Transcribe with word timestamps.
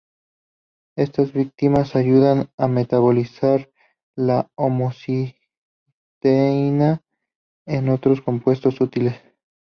Estas 0.97 1.31
vitaminas 1.31 1.95
ayudan 1.95 2.49
a 2.57 2.67
metabolizar 2.67 3.69
la 4.15 4.49
homocisteína 4.55 7.03
en 7.67 7.87
otros 7.89 8.21
compuestos 8.21 8.81
útiles. 8.81 9.13